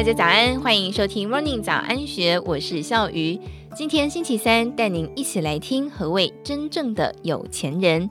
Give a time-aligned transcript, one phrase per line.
[0.00, 3.38] 大家早安，欢迎收听 Morning 早安学，我是笑鱼。
[3.76, 8.08] 今天星期三，带您一起来听何谓真正的有钱人。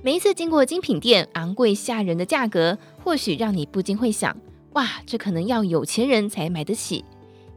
[0.00, 4.36] 每一次经过精品店，昂贵吓人的价格，或许让你不禁会想：
[4.74, 7.04] 哇，这可能要有钱人才买得起。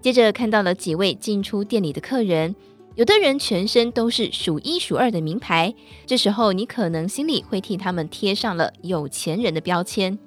[0.01, 2.55] 接着看到了几位进出店里的客人，
[2.95, 5.71] 有的人全身都是数一数二的名牌，
[6.07, 10.17] 这时候你可能心里会替他们贴上了有钱人的标签。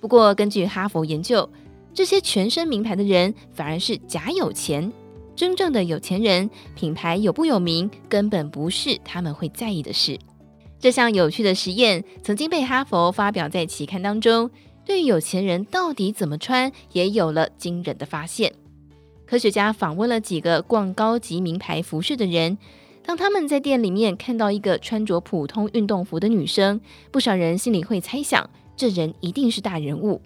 [0.00, 1.50] 不过，根据哈佛研究，
[1.92, 4.92] 这些全身名牌的人反而是假有钱，
[5.34, 10.18] 真正的有钱人，品牌有不有名根本不是他们会在意的事。
[10.78, 14.50] 这项有趣的实验曾经被哈佛发表在期刊当中，
[14.84, 18.52] 对于有钱人到底怎么穿也有了惊人的发现。
[19.26, 22.56] 科学家访问了几个逛高级名牌服饰的人，
[23.04, 26.80] 当他们在店里面看到一个穿着普通运动服的女生，
[27.10, 30.22] 不少人心里会猜想，这人一定是大人物。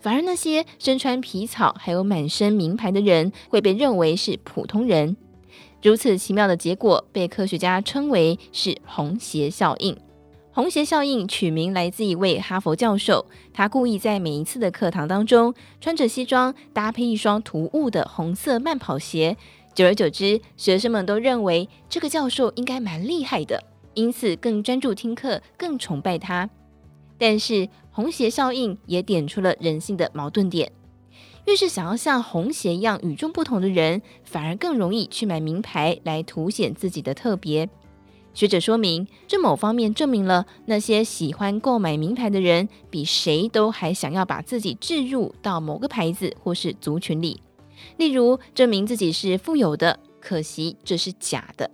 [0.00, 5.16] 反而那些身穿皮草还有满身名牌的人会被认为是普通人。
[5.82, 9.96] 如此奇妙的结果被科学家称为是红鞋效应。
[10.50, 19.36] 红鞋效应取名来自一位哈佛教授，他故意在每一次的课堂当中穿着西装，搭配一双突兀的红色慢跑鞋。
[19.72, 23.62] 久而久之，学生们都认为这个教授应该蛮厉害的，
[23.94, 26.50] 因此更专注听课，更崇拜他。
[27.18, 30.70] 但是红鞋效应也点出了人性的矛盾点，
[31.46, 37.68] 越是想要像红鞋一样与众不同的人，反而更容易去买名牌来凸显自己的特别。
[38.34, 47.42] 学者说明，这某方面证明了那些喜欢购买名牌的人，比谁都还想要把自己置入到某个牌子或是族群里，
[47.96, 51.68] 例如证明自己是富有的，可惜这是假的。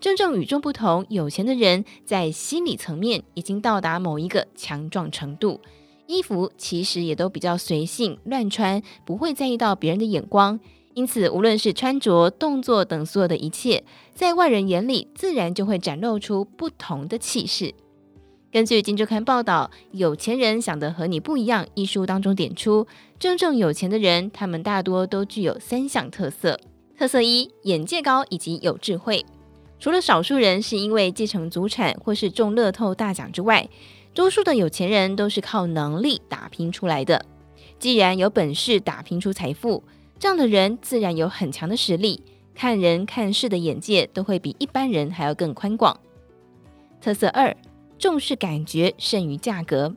[0.00, 5.60] 真正与众不同、有钱的人，在心理层面已经到达某一个强壮程度，
[6.06, 10.58] 衣服其实也都比较随性乱穿，不会在意到别人的眼光。
[10.94, 13.84] 因此，无论是穿着、动作等所有的一切，
[14.14, 17.74] 在外人眼里，自然就会展露出不同的气势。
[18.50, 22.86] 根据《金周刊》报道，《有钱人想的和你不一样》一书当中点出，
[23.18, 26.58] 真正有钱的人，他们大多都具有三项特色：
[26.98, 29.24] 特色一，眼界高以及有智慧。
[29.80, 33.66] 除了少数人是因为继承祖产或是中乐透大奖之外，
[34.12, 37.24] 多数的有钱人都是靠能力打拼出来的。
[37.78, 39.82] 既然有本事打拼出财富，
[40.18, 42.22] 这样的人自然有很强的实力，
[42.54, 45.98] 看人看事的眼界都会比一般人还要更宽广。
[47.00, 47.56] 特色二，
[47.98, 49.96] 重视感觉胜于价格。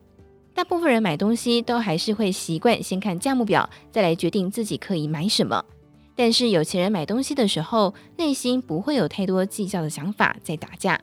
[0.53, 5.65] 大部分人买东西都还是会习惯先看价目表，再来决定自己可以买什么。
[6.15, 10.99] 但是有钱人买东西的时候，内心不会有太多计较的想法在打架。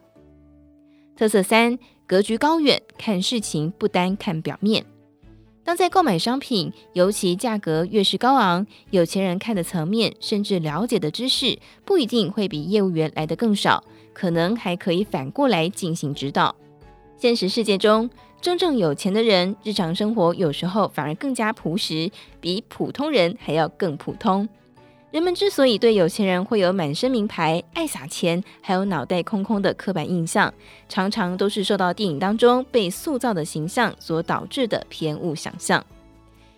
[1.16, 4.84] 特色三，格局高远，看事情不单看表面。
[5.62, 13.84] 当在购买商品，尤其价格越是高昂，有钱人看的层面甚至了解的知识不一定会比业务员来得更少，
[14.14, 16.56] 可能还可以反过来进行指导。
[17.18, 18.08] 现实世界中，
[18.40, 22.10] 真正有钱的人，日常生活有时候反而更加朴实，
[22.40, 24.48] 比普通人还要更普通。
[25.10, 30.52] 人们之所以对有钱人会有满身名牌、爱撒钱，还有脑袋空空的刻板印象，
[30.88, 35.84] 常常都是受到电影当中被塑造的形象所导致的偏误想象。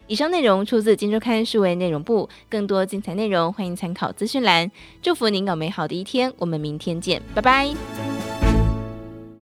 [0.07, 4.71] 以上内容出自《金周刊》数位内容部，更多精彩内容欢迎参考资讯栏。
[5.01, 8.12] 祝福您有美好的一天，我们明天见，拜拜。